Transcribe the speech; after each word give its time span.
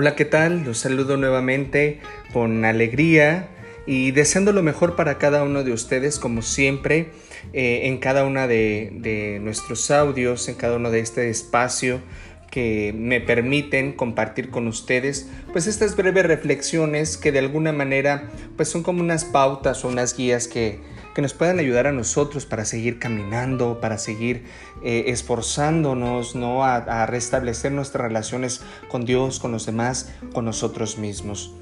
Hola, 0.00 0.14
¿qué 0.14 0.24
tal? 0.24 0.62
Los 0.62 0.78
saludo 0.78 1.16
nuevamente 1.16 1.98
con 2.32 2.64
alegría 2.64 3.48
y 3.84 4.12
deseando 4.12 4.52
lo 4.52 4.62
mejor 4.62 4.94
para 4.94 5.18
cada 5.18 5.42
uno 5.42 5.64
de 5.64 5.72
ustedes, 5.72 6.20
como 6.20 6.42
siempre, 6.42 7.08
eh, 7.52 7.80
en 7.82 7.98
cada 7.98 8.24
uno 8.24 8.46
de, 8.46 8.92
de 8.92 9.40
nuestros 9.40 9.90
audios, 9.90 10.48
en 10.48 10.54
cada 10.54 10.76
uno 10.76 10.92
de 10.92 11.00
este 11.00 11.30
espacio 11.30 12.00
que 12.48 12.94
me 12.96 13.20
permiten 13.20 13.92
compartir 13.92 14.50
con 14.50 14.68
ustedes 14.68 15.28
pues 15.52 15.66
estas 15.66 15.96
breves 15.96 16.26
reflexiones 16.26 17.16
que 17.16 17.32
de 17.32 17.40
alguna 17.40 17.72
manera 17.72 18.30
pues 18.56 18.68
son 18.68 18.84
como 18.84 19.00
unas 19.00 19.24
pautas 19.24 19.84
o 19.84 19.88
unas 19.88 20.16
guías 20.16 20.46
que, 20.46 20.78
que 21.14 21.22
nos 21.22 21.34
puedan 21.34 21.58
ayudar 21.58 21.86
a 21.86 21.92
nosotros 21.92 22.46
para 22.46 22.64
seguir 22.64 22.98
caminando, 22.98 23.80
para 23.80 23.98
seguir 23.98 24.44
eh, 24.82 25.04
esforzándonos 25.08 26.34
¿no? 26.34 26.64
A, 26.64 27.06
restablecer 27.06 27.72
nuestras 27.72 28.02
relaciones 28.02 28.62
con 28.88 29.04
Dios, 29.04 29.40
con 29.40 29.52
los 29.52 29.66
demás, 29.66 30.12
con 30.32 30.44
nosotros 30.44 30.98
mismos. 30.98 31.54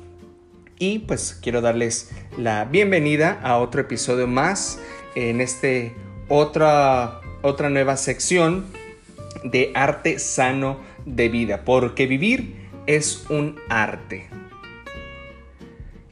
Y 0.78 1.01
pues 1.01 1.38
quiero 1.40 1.60
darles 1.62 2.10
la 2.37 2.64
bienvenida 2.66 3.40
a 3.42 3.59
otro 3.59 3.80
episodio 3.80 4.27
más 4.27 4.78
en 5.14 5.40
este 5.40 5.95
otra, 6.28 7.20
otra 7.42 7.70
nueva 7.70 7.96
sección 7.96 8.66
de 9.42 9.73
arte 9.74 10.18
sano 10.18 10.80
de 11.06 11.28
vida, 11.28 11.65
porque 11.65 12.06
vivir 12.06 12.68
es 12.87 13.24
un 13.30 13.56
arte. 13.68 14.28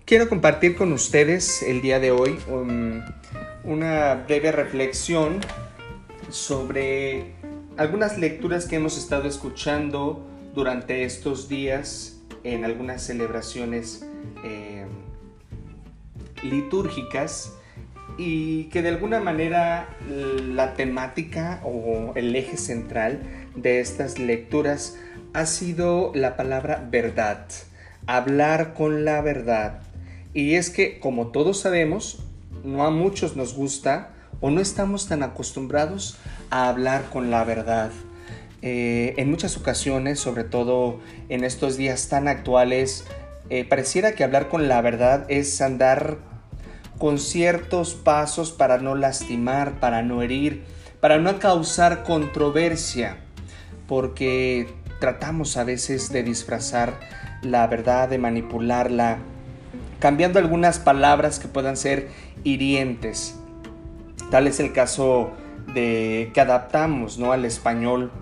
Quiero 0.05 0.29
compartir 0.29 0.77
con 0.77 0.93
ustedes 0.93 1.63
el 1.63 1.81
día 1.81 1.99
de 1.99 2.11
hoy 2.11 2.39
una 3.65 4.25
breve 4.27 4.53
reflexión 4.53 5.41
sobre 6.31 7.33
algunas 7.77 8.19
lecturas 8.19 8.67
que 8.67 8.77
hemos 8.77 8.99
estado 8.99 9.27
escuchando 9.29 10.27
durante 10.55 11.05
estos 11.05 11.49
días 11.49 12.21
en 12.45 12.65
algunas 12.65 13.03
celebraciones 13.03 14.07
eh, 14.45 14.85
litúrgicas 16.43 17.55
y 18.19 18.65
que 18.65 18.83
de 18.83 18.91
alguna 18.91 19.21
manera 19.21 19.89
la 20.09 20.75
temática 20.75 21.61
o 21.65 22.13
el 22.15 22.37
eje 22.37 22.57
central 22.57 23.23
de 23.57 23.81
estas 23.81 24.19
lecturas 24.19 24.99
ha 25.33 25.47
sido 25.47 26.13
la 26.15 26.37
palabra 26.37 26.87
verdad, 26.91 27.47
hablar 28.07 28.75
con 28.75 29.05
la 29.05 29.21
verdad. 29.21 29.83
Y 30.33 30.55
es 30.55 30.71
que, 30.71 31.01
como 31.01 31.29
todos 31.29 31.61
sabemos, 31.61 32.25
no 32.65 32.85
a 32.85 32.91
muchos 32.91 33.37
nos 33.37 33.55
gusta 33.55 34.11
o 34.41 34.51
no 34.51 34.61
estamos 34.61 35.07
tan 35.07 35.23
acostumbrados 35.23 36.17
a 36.51 36.69
hablar 36.69 37.05
con 37.11 37.31
la 37.31 37.45
verdad. 37.45 37.91
Eh, 38.63 39.15
en 39.19 39.31
muchas 39.31 39.57
ocasiones, 39.57 40.19
sobre 40.19 40.45
todo 40.45 40.99
en 41.29 41.45
estos 41.45 41.77
días 41.77 42.09
tan 42.09 42.29
actuales, 42.29 43.05
eh, 43.51 43.65
pareciera 43.65 44.13
que 44.13 44.25
hablar 44.25 44.49
con 44.49 44.69
la 44.69 44.81
verdad 44.81 45.27
es 45.29 45.61
andar 45.61 46.19
con 46.99 47.19
ciertos 47.19 47.95
pasos 47.95 48.53
para 48.53 48.79
no 48.79 48.95
lastimar, 48.95 49.81
para 49.81 50.03
no 50.03 50.23
herir, 50.23 50.65
para 51.01 51.19
no 51.19 51.39
causar 51.39 52.05
controversia, 52.05 53.19
porque 53.87 54.73
tratamos 55.01 55.59
a 55.59 55.65
veces 55.65 56.11
de 56.11 56.23
disfrazar 56.23 56.99
la 57.43 57.67
verdad, 57.67 58.09
de 58.09 58.17
manipularla, 58.17 59.19
cambiando 60.05 60.39
algunas 60.39 60.79
palabras 60.79 61.39
que 61.39 61.49
puedan 61.49 61.79
ser 61.79 62.11
hirientes. 62.43 63.37
Tal 64.31 64.47
es 64.47 64.61
el 64.61 64.75
caso 64.75 65.31
de 65.73 66.31
que 66.35 66.43
adaptamos 66.43 67.17
¿no? 67.17 67.33
al 67.33 67.47
español 67.47 68.13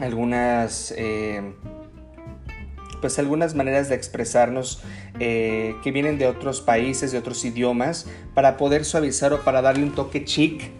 algunas 0.00 0.94
eh, 0.96 1.52
pues 3.02 3.18
algunas 3.18 3.54
maneras 3.54 3.90
de 3.90 3.94
expresarnos 3.94 4.82
eh, 5.20 5.74
que 5.84 5.92
vienen 5.92 6.16
de 6.16 6.28
otros 6.28 6.62
países, 6.62 7.12
de 7.12 7.18
otros 7.18 7.44
idiomas, 7.44 8.06
para 8.32 8.56
poder 8.56 8.86
suavizar 8.86 9.34
o 9.34 9.44
para 9.44 9.60
darle 9.60 9.82
un 9.82 9.94
toque 9.94 10.24
chic 10.24 10.70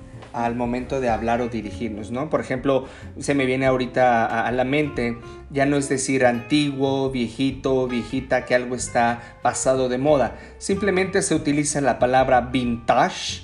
al 0.45 0.55
momento 0.55 1.01
de 1.01 1.09
hablar 1.09 1.41
o 1.41 1.49
dirigirnos, 1.49 2.11
¿no? 2.11 2.31
Por 2.31 2.41
ejemplo, 2.41 2.87
se 3.19 3.35
me 3.35 3.47
viene 3.47 3.67
ahorita 3.67 4.27
a, 4.27 4.47
a, 4.47 4.53
la 4.53 4.65
mente, 4.65 5.17
ya 5.51 5.67
no 5.67 5.77
es 5.77 5.89
decir 5.89 6.27
antiguo, 6.27 7.11
viejito, 7.11 7.89
viejita, 7.89 8.45
que 8.45 8.55
algo 8.55 8.75
está 8.75 9.39
pasado 9.43 9.89
de 9.89 9.99
moda. 9.99 10.37
Simplemente 10.59 11.23
se 11.23 11.35
utiliza 11.35 11.81
la 11.81 11.99
palabra 11.99 12.41
vintage 12.41 13.43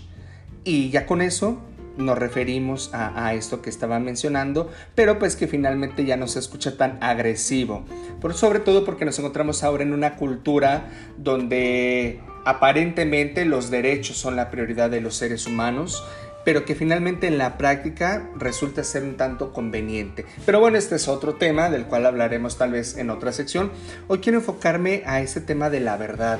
y 0.65 0.91
ya 0.91 1.07
con 1.07 1.23
eso 1.23 1.61
nos 1.97 2.19
referimos 2.19 2.91
a, 2.95 3.35
esto 3.35 3.63
que 3.63 3.71
estaba 3.71 3.99
mencionando, 3.99 4.71
pero 4.95 5.19
pues 5.19 5.37
que 5.37 5.47
finalmente 5.47 6.05
ya 6.05 6.17
no 6.17 6.27
se 6.27 6.39
escucha 6.39 6.77
tan 6.77 6.99
agresivo. 7.03 7.85
Por, 8.21 8.35
sobre 8.35 8.61
todo 8.61 8.85
porque 8.85 9.05
nos 9.05 9.19
encontramos 9.19 9.63
ahora 9.63 9.83
en 9.83 9.93
una 9.93 10.17
cultura 10.17 10.89
donde 11.19 12.21
aparentemente 12.45 13.45
los 13.45 13.71
derechos 13.71 14.17
son 14.17 14.37
la 14.37 14.51
prioridad 14.51 14.91
de 14.91 15.01
los 15.01 15.15
seres 15.15 15.47
humanos 15.47 16.05
pero 16.45 16.65
que 16.65 16.75
finalmente 16.75 17.27
en 17.27 17.39
la 17.39 17.59
práctica 17.59 18.29
resulta 18.37 18.85
ser 18.85 19.03
un 19.05 19.17
tanto 19.17 19.53
conveniente. 19.53 20.25
Pero 20.45 20.61
bueno, 20.61 20.79
este 20.79 20.97
es 20.97 21.09
otro 21.09 21.35
tema 21.35 21.71
del 21.71 21.87
cual 21.87 22.07
hablaremos 22.07 22.59
tal 22.59 22.73
vez 22.73 22.97
en 22.97 23.11
otra 23.11 23.33
sección. 23.33 23.71
Hoy 24.09 24.19
quiero 24.19 24.39
enfocarme 24.39 25.03
a 25.07 25.21
ese 25.21 25.41
tema 25.41 25.71
de 25.71 25.81
la 25.81 25.97
verdad. 25.97 26.39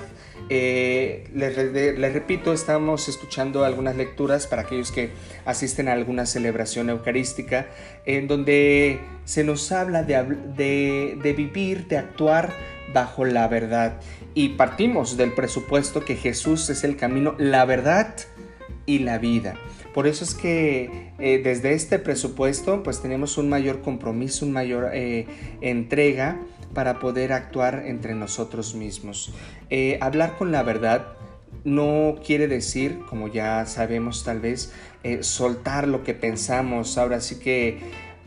Eh, 0.49 1.31
les, 1.35 1.57
les, 1.57 2.13
repito, 2.13 2.53
estamos 2.53 3.09
escuchando 3.09 3.65
algunas 3.65 3.97
lecturas 3.97 4.47
para 4.47 4.63
aquellos 4.63 4.91
que 4.91 5.11
asisten 5.45 5.89
a 5.89 5.93
alguna 5.93 6.27
celebración 6.27 6.91
eucarística, 6.91 7.69
en 8.05 8.29
donde 8.29 9.01
se 9.25 9.45
nos 9.45 9.71
habla 9.73 10.03
de, 10.03 10.23
de, 10.57 11.19
de 11.23 11.33
vivir, 11.33 11.87
de 11.87 11.99
actuar 11.99 12.53
bajo 12.93 13.25
la 13.25 13.49
verdad. 13.49 14.01
Y 14.35 14.51
partimos 14.51 15.17
del 15.17 15.33
presupuesto 15.33 16.05
que 16.05 16.17
Jesús 16.17 16.69
es 16.71 16.85
el 16.85 16.97
camino, 16.97 17.35
la 17.39 17.65
verdad 17.65 18.15
y 18.87 19.01
la 19.01 19.19
vida. 19.19 19.55
Por 19.95 20.07
eso 20.07 20.25
es 20.25 20.35
que 20.35 21.13
eh, 21.19 21.41
desde 21.45 21.75
este 21.75 21.99
presupuesto 21.99 22.83
pues 22.83 23.03
tenemos 23.03 23.37
un 23.37 23.49
mayor 23.49 23.83
compromiso, 23.83 24.47
un 24.47 24.53
mayor 24.53 24.91
eh, 24.95 25.27
entrega 25.61 26.41
para 26.73 26.99
poder 26.99 27.33
actuar 27.33 27.85
entre 27.87 28.15
nosotros 28.15 28.75
mismos. 28.75 29.35
Eh, 29.69 29.99
hablar 30.01 30.37
con 30.39 30.51
la 30.51 30.63
verdad 30.63 31.09
no 31.65 32.17
quiere 32.25 32.49
decir, 32.49 33.01
como 33.09 33.29
ya 33.29 33.67
sabemos 33.67 34.25
tal 34.25 34.41
vez, 34.41 34.73
soltar 35.21 35.87
lo 35.87 36.03
que 36.03 36.15
pensamos. 36.15 36.99
Ahora 36.99 37.21
sí 37.21 37.39
que 37.39 37.79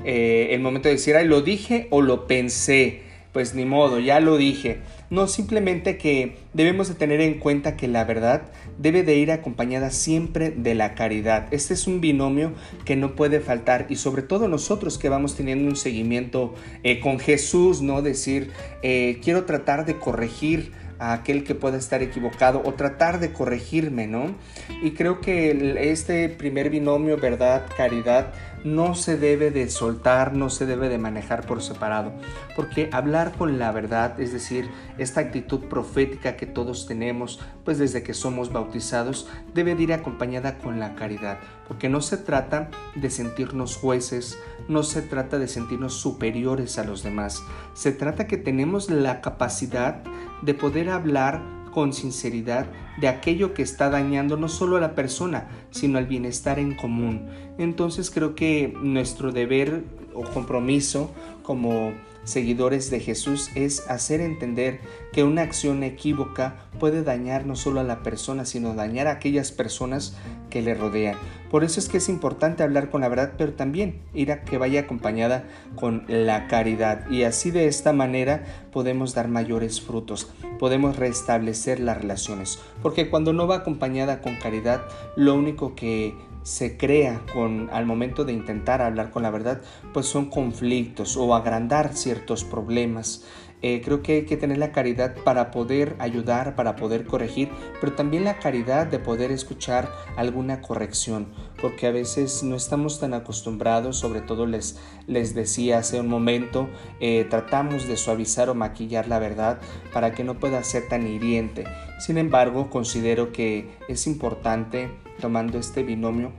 el 0.06 0.62
momento 0.62 0.88
de 0.88 0.96
decir, 0.96 1.18
ay, 1.18 1.28
lo 1.28 1.42
dije 1.42 1.88
o 1.90 2.02
lo 2.02 2.28
pensé, 2.28 3.02
pues 3.34 3.54
ni 3.54 3.66
modo, 3.66 4.00
ya 4.00 4.22
lo 4.22 4.38
dije. 4.38 4.78
No, 5.10 5.28
simplemente 5.28 5.98
que 5.98 6.38
debemos 6.54 6.88
de 6.88 6.96
tener 6.96 7.22
en 7.22 7.36
cuenta 7.40 7.78
que 7.78 7.88
la 7.88 8.04
verdad 8.06 8.44
debe 8.80 9.04
de 9.04 9.16
ir 9.16 9.32
acompañada 9.32 9.92
siempre 9.92 10.50
de 10.50 10.74
la 10.74 10.96
caridad. 10.96 11.48
Este 11.52 11.76
es 11.76 11.86
un 11.86 12.02
binomio 12.02 12.54
que 12.86 12.96
no 12.96 13.16
puede 13.16 13.40
faltar 13.40 13.86
y 13.90 13.98
sobre 13.98 14.24
todo 14.24 14.48
nosotros 14.48 14.98
que 14.98 15.10
vamos 15.10 15.36
teniendo 15.36 15.70
un 15.70 15.76
seguimiento 15.76 16.56
eh, 16.84 17.00
con 17.00 17.20
Jesús, 17.20 17.82
¿no? 17.82 18.02
Decir, 18.02 18.52
eh, 18.82 19.20
quiero 19.24 19.46
tratar 19.46 19.86
de 19.86 19.98
corregir 19.98 20.72
a 21.00 21.14
aquel 21.14 21.44
que 21.44 21.56
pueda 21.56 21.78
estar 21.78 22.02
equivocado 22.02 22.62
o 22.66 22.74
tratar 22.74 23.20
de 23.20 23.34
corregirme, 23.34 24.08
¿no? 24.08 24.36
Y 24.82 24.92
creo 24.92 25.22
que 25.22 25.92
este 25.92 26.30
primer 26.30 26.70
binomio, 26.70 27.18
verdad, 27.18 27.66
caridad, 27.76 28.34
no 28.66 28.96
se 28.96 29.16
debe 29.16 29.52
de 29.52 29.70
soltar, 29.70 30.34
no 30.34 30.50
se 30.50 30.66
debe 30.66 30.90
de 30.90 30.98
manejar 30.98 31.46
por 31.46 31.62
separado, 31.62 32.14
porque 32.56 32.90
hablar 32.92 33.34
con 33.34 33.60
la 33.60 33.72
verdad, 33.72 34.20
es 34.20 34.34
decir, 34.34 34.68
esta 34.98 35.22
actitud 35.22 35.66
profética 35.66 36.36
que 36.36 36.48
todos 36.48 36.88
tenemos, 36.88 37.40
pues 37.64 37.78
desde 37.78 38.02
que 38.02 38.16
somos 38.16 38.52
bautizados, 38.52 39.30
debe 39.54 39.76
de 39.76 39.84
ir 39.84 39.94
acompañada 39.94 40.58
con 40.58 40.80
la 40.80 40.96
caridad, 40.96 41.38
porque 41.68 41.90
no 41.90 42.02
se 42.02 42.18
trata 42.18 42.70
de 42.96 43.10
sentirnos 43.10 43.78
jueces, 43.78 44.38
no 44.68 44.84
se 44.84 45.02
trata 45.02 45.38
de 45.38 45.48
sentirnos 45.48 45.94
superiores 45.94 46.78
a 46.78 46.84
los 46.84 47.04
demás, 47.04 47.44
se 47.74 47.92
trata 47.92 48.28
que 48.28 48.38
tenemos 48.38 48.90
la 48.90 49.22
capacidad 49.22 50.04
de 50.42 50.54
poder 50.54 50.90
hablar 50.90 51.42
con 51.72 51.92
sinceridad 51.92 52.68
de 53.02 53.10
aquello 53.10 53.54
que 53.54 53.62
está 53.62 53.90
dañando 53.90 54.38
no 54.38 54.48
solo 54.48 54.78
a 54.78 54.82
la 54.82 54.96
persona, 54.96 55.50
sino 55.72 55.98
al 55.98 56.06
bienestar 56.06 56.58
en 56.58 56.74
común. 56.74 57.28
Entonces 57.58 58.10
creo 58.10 58.34
que 58.34 58.74
nuestro 58.82 59.34
deber 59.34 59.84
o 60.14 60.24
compromiso 60.24 61.12
como 61.44 61.94
seguidores 62.26 62.90
de 62.90 63.00
Jesús 63.00 63.50
es 63.56 63.90
hacer 63.90 64.20
entender 64.20 64.82
que 65.14 65.24
una 65.24 65.44
acción 65.44 65.84
equívoca 65.84 66.56
puede 66.80 67.04
dañar 67.04 67.46
no 67.46 67.56
solo 67.56 67.80
a 67.80 67.84
la 67.84 68.04
persona, 68.04 68.44
sino 68.44 68.74
dañar 68.74 69.08
a 69.08 69.12
aquellas 69.12 69.52
personas 69.52 70.18
que 70.50 70.62
le 70.62 70.74
rodean. 70.74 71.16
Por 71.50 71.64
eso 71.64 71.80
es 71.80 71.88
que 71.88 71.98
es 71.98 72.10
importante 72.10 72.64
hablar 72.64 72.90
con 72.90 73.02
la 73.02 73.08
verdad, 73.08 73.34
pero 73.38 73.54
también 73.54 74.02
ir 74.14 74.32
a 74.32 74.44
que 74.44 74.58
vaya 74.58 74.82
acompañada 74.82 75.46
con 75.76 76.04
la 76.08 76.48
caridad. 76.48 77.10
Y 77.10 77.24
así 77.24 77.52
de 77.52 77.68
esta 77.68 77.94
manera 77.94 78.44
podemos 78.72 79.14
dar 79.14 79.30
mayores 79.30 79.80
frutos, 79.80 80.30
podemos 80.60 80.98
restablecer 80.98 81.80
las 81.80 81.98
relaciones. 81.98 82.60
Porque 82.82 83.10
cuando 83.10 83.32
no 83.32 83.48
va 83.48 83.58
acompañada 83.58 84.22
con 84.22 84.36
caridad, 84.36 84.82
lo 85.16 85.36
único 85.36 85.76
que 85.76 86.16
se 86.46 86.78
crea 86.78 87.24
con 87.34 87.72
al 87.74 87.88
momento 87.88 88.24
de 88.24 88.32
intentar 88.32 88.80
hablar 88.80 89.10
con 89.10 89.24
la 89.24 89.32
verdad, 89.32 89.62
pues 89.94 90.06
son 90.06 90.30
conflictos 90.30 91.18
o 91.18 91.34
agrandar 91.34 91.96
ciertos 91.96 92.44
problemas. 92.44 93.26
Eh, 93.64 93.82
creo 93.84 94.04
que 94.04 94.18
hay 94.18 94.26
que 94.26 94.38
tener 94.38 94.60
la 94.60 94.72
caridad 94.72 95.16
para 95.24 95.50
poder 95.50 95.96
ayudar, 95.98 96.56
para 96.56 96.76
poder 96.76 97.06
corregir, 97.06 97.50
pero 97.82 97.94
también 97.94 98.24
la 98.24 98.38
caridad 98.38 98.86
de 98.86 99.00
poder 99.00 99.32
escuchar 99.32 99.90
alguna 100.18 100.62
corrección, 100.62 101.30
porque 101.60 101.88
a 101.88 101.92
veces 101.92 102.44
no 102.44 102.56
estamos 102.56 103.00
tan 103.00 103.16
acostumbrados, 103.16 103.98
sobre 103.98 104.22
todo 104.22 104.46
les, 104.46 104.78
les 105.08 105.34
decía 105.34 105.80
hace 105.80 106.00
un 106.00 106.10
momento, 106.10 106.70
eh, 107.00 107.26
tratamos 107.28 107.88
de 107.88 107.98
suavizar 107.98 108.52
o 108.52 108.54
maquillar 108.54 109.08
la 109.08 109.18
verdad 109.18 109.60
para 109.92 110.14
que 110.14 110.24
no 110.24 110.38
pueda 110.38 110.64
ser 110.64 110.88
tan 110.88 111.08
hiriente. 111.08 111.64
Sin 111.98 112.20
embargo, 112.20 112.70
considero 112.70 113.32
que 113.32 113.80
es 113.88 114.06
importante, 114.06 114.92
tomando 115.20 115.58
este 115.58 115.84
binomio, 115.84 116.32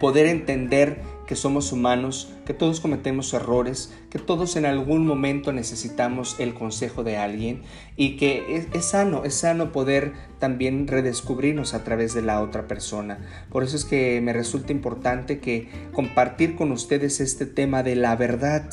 poder 0.00 0.26
entender 0.26 1.02
que 1.26 1.36
somos 1.36 1.72
humanos, 1.72 2.32
que 2.46 2.54
todos 2.54 2.80
cometemos 2.80 3.34
errores, 3.34 3.92
que 4.08 4.18
todos 4.18 4.56
en 4.56 4.64
algún 4.64 5.06
momento 5.06 5.52
necesitamos 5.52 6.36
el 6.38 6.54
consejo 6.54 7.04
de 7.04 7.18
alguien 7.18 7.62
y 7.96 8.16
que 8.16 8.64
es, 8.72 8.84
sano, 8.84 9.24
es 9.24 9.34
sano 9.34 9.72
poder 9.72 10.12
también 10.38 10.86
redescubrirnos 10.86 11.74
a 11.74 11.84
través 11.84 12.14
de 12.14 12.22
la 12.22 12.40
otra 12.40 12.68
persona. 12.68 13.18
Por 13.50 13.64
eso 13.64 13.76
es 13.76 13.84
que 13.84 14.20
me 14.22 14.32
resulta 14.32 14.72
importante 14.72 15.40
que 15.40 15.68
compartir 15.92 16.54
con 16.54 16.72
ustedes 16.72 17.20
este 17.20 17.46
tema 17.46 17.82
de 17.82 17.96
la 17.96 18.14
verdad. 18.16 18.70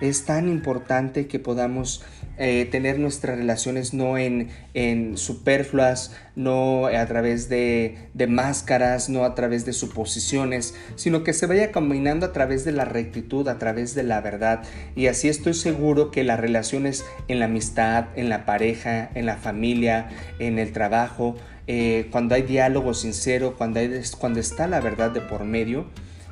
Es 0.00 0.24
tan 0.24 0.48
importante 0.48 1.26
que 1.26 1.40
podamos 1.40 2.04
eh, 2.40 2.68
tener 2.70 3.00
nuestras 3.00 3.36
relaciones 3.36 3.94
no 3.94 4.16
en, 4.16 4.50
en, 4.72 5.16
superfluas, 5.16 6.14
no 6.36 6.86
a 6.86 7.04
través 7.06 7.48
de, 7.48 7.98
de, 8.14 8.28
máscaras, 8.28 9.08
no 9.08 9.24
a 9.24 9.34
través 9.34 9.66
de 9.66 9.72
suposiciones, 9.72 10.76
sino 10.94 11.24
que 11.24 11.32
se 11.32 11.46
vaya 11.46 11.72
caminando 11.72 12.26
a 12.26 12.32
través 12.32 12.64
de 12.64 12.70
la 12.70 12.84
rectitud, 13.08 13.48
a 13.48 13.58
través 13.58 13.94
de 13.94 14.02
la 14.02 14.20
verdad. 14.20 14.62
Y 14.94 15.06
así 15.06 15.28
estoy 15.28 15.54
seguro 15.54 16.10
que 16.10 16.24
las 16.24 16.38
relaciones 16.38 17.04
en 17.28 17.38
la 17.40 17.46
amistad, 17.46 18.06
en 18.16 18.28
la 18.28 18.44
pareja, 18.44 19.10
en 19.14 19.26
la 19.26 19.36
familia, 19.36 20.10
en 20.38 20.58
el 20.58 20.72
trabajo, 20.72 21.36
eh, 21.66 22.08
cuando 22.10 22.34
hay 22.34 22.42
diálogo 22.42 22.94
sincero, 22.94 23.54
cuando, 23.56 23.80
hay, 23.80 24.02
cuando 24.18 24.40
está 24.40 24.66
la 24.66 24.80
verdad 24.80 25.10
de 25.10 25.20
por 25.20 25.44
medio, 25.44 25.86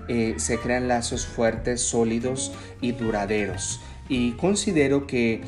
eh, 0.08 0.34
se 0.38 0.58
crean 0.58 0.88
lazos 0.88 1.26
fuertes, 1.26 1.82
sólidos 1.82 2.52
y 2.80 2.92
duraderos. 2.92 3.80
Y 4.08 4.32
considero 4.32 5.06
que 5.06 5.42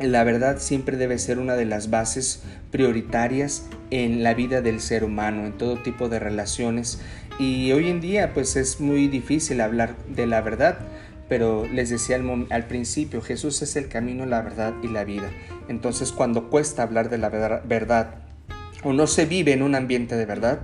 la 0.00 0.24
verdad 0.24 0.58
siempre 0.58 0.96
debe 0.96 1.18
ser 1.18 1.38
una 1.38 1.54
de 1.54 1.64
las 1.64 1.88
bases 1.88 2.42
prioritarias 2.70 3.66
en 3.90 4.22
la 4.22 4.34
vida 4.34 4.60
del 4.60 4.80
ser 4.80 5.04
humano, 5.04 5.46
en 5.46 5.56
todo 5.56 5.78
tipo 5.82 6.08
de 6.10 6.18
relaciones. 6.18 7.00
Y 7.38 7.72
hoy 7.72 7.90
en 7.90 8.00
día 8.00 8.32
pues 8.32 8.56
es 8.56 8.80
muy 8.80 9.08
difícil 9.08 9.60
hablar 9.60 9.96
de 10.08 10.26
la 10.26 10.40
verdad, 10.40 10.78
pero 11.28 11.66
les 11.66 11.90
decía 11.90 12.16
al, 12.50 12.66
principio, 12.66 13.20
Jesús 13.20 13.60
es 13.62 13.76
el 13.76 13.88
camino, 13.88 14.24
la 14.24 14.40
verdad 14.40 14.74
y 14.82 14.88
la 14.88 15.04
vida. 15.04 15.30
Entonces 15.68 16.12
cuando 16.12 16.48
cuesta 16.48 16.82
hablar 16.82 17.10
de 17.10 17.18
la 17.18 17.28
verdad 17.28 18.14
o 18.84 18.92
no 18.92 19.06
se 19.06 19.26
vive 19.26 19.52
en 19.52 19.62
un 19.62 19.74
ambiente 19.74 20.16
de 20.16 20.24
verdad, 20.24 20.60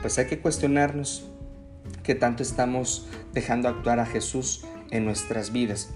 pues 0.00 0.18
hay 0.18 0.26
que 0.26 0.38
cuestionarnos 0.38 1.28
qué 2.02 2.14
tanto 2.14 2.42
estamos 2.42 3.06
dejando 3.32 3.68
actuar 3.68 4.00
a 4.00 4.06
Jesús 4.06 4.64
en 4.90 5.04
nuestras 5.04 5.52
vidas. 5.52 5.90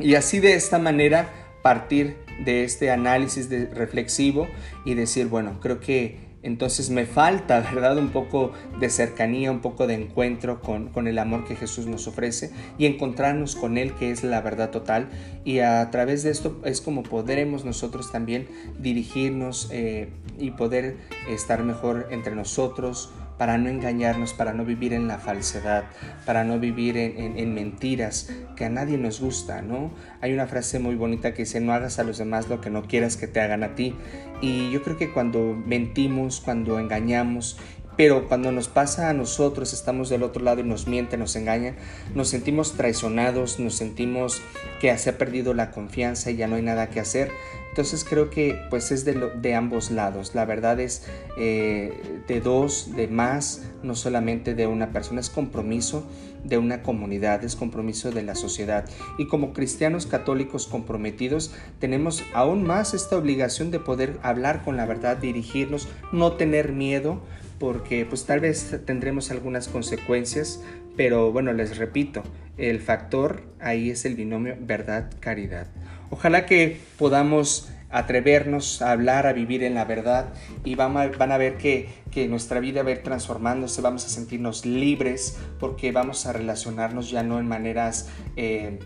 Y 0.00 0.14
así 0.14 0.40
de 0.40 0.54
esta 0.54 0.78
manera 0.78 1.28
partir 1.62 2.16
de 2.44 2.64
este 2.64 2.90
análisis 2.90 3.48
de 3.48 3.66
reflexivo 3.66 4.48
y 4.84 4.94
decir, 4.94 5.28
bueno, 5.28 5.60
creo 5.60 5.78
que 5.78 6.31
entonces 6.42 6.90
me 6.90 7.06
falta, 7.06 7.60
¿verdad? 7.74 7.96
Un 7.98 8.10
poco 8.10 8.52
de 8.80 8.90
cercanía, 8.90 9.50
un 9.50 9.60
poco 9.60 9.86
de 9.86 9.94
encuentro 9.94 10.60
con, 10.60 10.88
con, 10.88 11.06
el 11.06 11.18
amor 11.18 11.44
que 11.44 11.56
Jesús 11.56 11.86
nos 11.86 12.06
ofrece 12.06 12.50
y 12.78 12.86
encontrarnos 12.86 13.56
con 13.56 13.78
Él, 13.78 13.92
que 13.94 14.10
es 14.10 14.24
la 14.24 14.40
verdad 14.40 14.70
total. 14.70 15.08
Y 15.44 15.60
a 15.60 15.90
través 15.90 16.22
de 16.22 16.30
esto 16.30 16.60
es 16.64 16.80
como 16.80 17.02
podremos 17.02 17.64
nosotros 17.64 18.10
también 18.10 18.48
dirigirnos 18.78 19.68
eh, 19.72 20.08
y 20.38 20.52
poder 20.52 20.96
estar 21.28 21.62
mejor 21.62 22.08
entre 22.10 22.34
nosotros, 22.34 23.12
para 23.42 23.58
no 23.58 23.68
engañarnos, 23.68 24.34
para 24.34 24.52
no 24.52 24.64
vivir 24.64 24.92
en 24.92 25.08
la 25.08 25.18
falsedad, 25.18 25.82
para 26.24 26.44
no 26.44 26.60
vivir 26.60 26.96
en, 26.96 27.54
mentiras 27.54 28.32
que 28.54 28.66
a 28.66 28.70
nadie 28.70 28.98
nos 28.98 29.20
gusta, 29.20 29.62
¿no? 29.62 29.90
Hay 30.20 30.32
una 30.32 30.46
frase 30.46 30.78
muy 30.78 30.94
bonita 30.94 31.34
que 31.34 31.42
dice, 31.42 31.60
no 31.60 31.72
hagas 31.72 31.98
a 31.98 32.04
los 32.04 32.18
demás 32.18 32.48
lo 32.48 32.60
que 32.60 32.70
no 32.70 32.84
quieras 32.84 33.16
que 33.16 33.26
te 33.26 33.40
hagan 33.40 33.64
a 33.64 33.74
ti. 33.74 33.96
Y 34.40 34.70
yo 34.70 34.84
creo 34.84 34.96
que 34.96 35.10
cuando 35.10 35.60
mentimos, 35.66 36.40
cuando 36.40 36.78
engañamos 36.78 37.58
pero 37.96 38.28
cuando 38.28 38.52
nos 38.52 38.68
pasa 38.68 39.10
a 39.10 39.12
nosotros, 39.12 39.72
estamos 39.72 40.08
del 40.08 40.22
otro 40.22 40.42
lado 40.42 40.60
y 40.60 40.64
nos 40.64 40.86
mienten, 40.86 41.20
nos 41.20 41.36
engañan, 41.36 41.76
nos 42.14 42.28
sentimos 42.28 42.72
traicionados, 42.72 43.58
nos 43.58 43.74
sentimos 43.74 44.40
que 44.80 44.96
se 44.96 45.10
ha 45.10 45.18
perdido 45.18 45.54
la 45.54 45.70
confianza 45.70 46.30
y 46.30 46.36
ya 46.36 46.48
no 46.48 46.56
hay 46.56 46.62
nada 46.62 46.88
que 46.88 47.00
hacer. 47.00 47.30
Entonces 47.70 48.04
creo 48.04 48.28
que 48.28 48.60
pues 48.68 48.92
es 48.92 49.06
de, 49.06 49.14
de 49.40 49.54
ambos 49.54 49.90
lados. 49.90 50.34
La 50.34 50.44
verdad 50.44 50.78
es 50.78 51.06
eh, 51.38 52.20
de 52.28 52.40
dos, 52.40 52.94
de 52.94 53.08
más, 53.08 53.62
no 53.82 53.94
solamente 53.94 54.54
de 54.54 54.66
una 54.66 54.92
persona, 54.92 55.20
es 55.20 55.30
compromiso 55.30 56.06
de 56.44 56.58
una 56.58 56.82
comunidad, 56.82 57.44
es 57.44 57.56
compromiso 57.56 58.10
de 58.10 58.22
la 58.22 58.34
sociedad. 58.34 58.84
Y 59.18 59.26
como 59.26 59.52
cristianos 59.52 60.06
católicos 60.06 60.66
comprometidos 60.66 61.54
tenemos 61.78 62.22
aún 62.34 62.64
más 62.64 62.94
esta 62.94 63.16
obligación 63.16 63.70
de 63.70 63.78
poder 63.78 64.18
hablar 64.22 64.64
con 64.64 64.76
la 64.76 64.86
verdad, 64.86 65.16
dirigirnos, 65.16 65.88
no 66.12 66.32
tener 66.32 66.72
miedo, 66.72 67.22
porque 67.62 68.04
pues 68.04 68.26
tal 68.26 68.40
vez 68.40 68.76
tendremos 68.86 69.30
algunas 69.30 69.68
consecuencias, 69.68 70.60
pero 70.96 71.30
bueno, 71.30 71.52
les 71.52 71.76
repito, 71.76 72.24
el 72.58 72.80
factor 72.80 73.44
ahí 73.60 73.90
es 73.90 74.04
el 74.04 74.16
binomio 74.16 74.56
verdad-caridad. 74.58 75.68
Ojalá 76.10 76.44
que 76.44 76.80
podamos 76.98 77.70
atrevernos 77.88 78.82
a 78.82 78.90
hablar, 78.90 79.28
a 79.28 79.32
vivir 79.32 79.62
en 79.62 79.74
la 79.74 79.84
verdad 79.84 80.32
y 80.64 80.74
van 80.74 80.96
a, 80.96 81.06
van 81.06 81.30
a 81.30 81.38
ver 81.38 81.56
que, 81.56 81.88
que, 82.10 82.26
nuestra 82.26 82.58
vida 82.58 82.82
va 82.82 82.88
a 82.88 82.92
ir 82.94 83.04
transformándose, 83.04 83.80
vamos 83.80 84.06
a 84.06 84.08
sentirnos 84.08 84.66
libres 84.66 85.38
porque 85.60 85.92
vamos 85.92 86.26
a 86.26 86.32
relacionarnos 86.32 87.12
ya 87.12 87.22
no 87.22 87.38
en 87.38 87.46
maneras... 87.46 88.08
Eh, 88.34 88.80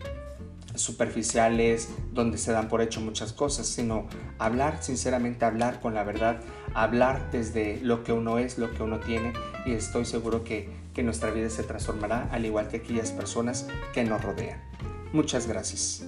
superficiales 0.79 1.89
donde 2.13 2.39
se 2.39 2.53
dan 2.53 2.69
por 2.69 2.81
hecho 2.81 3.01
muchas 3.01 3.33
cosas, 3.33 3.67
sino 3.67 4.07
hablar, 4.39 4.83
sinceramente 4.83 5.45
hablar 5.45 5.81
con 5.81 5.95
la 5.95 6.05
verdad, 6.05 6.41
hablar 6.75 7.31
desde 7.31 7.81
lo 7.83 8.05
que 8.05 8.13
uno 8.13 8.39
es, 8.39 8.59
lo 8.59 8.73
que 8.73 8.83
uno 8.83 9.01
tiene 9.01 9.33
y 9.65 9.73
estoy 9.73 10.05
seguro 10.05 10.45
que, 10.45 10.69
que 10.95 11.03
nuestra 11.03 11.31
vida 11.31 11.51
se 11.51 11.63
transformará 11.63 12.29
al 12.33 12.45
igual 12.45 12.69
que 12.69 12.79
aquellas 12.79 13.11
personas 13.11 13.67
que 13.93 14.05
nos 14.05 14.23
rodean. 14.23 14.61
Muchas 15.13 15.47
gracias. 15.47 16.05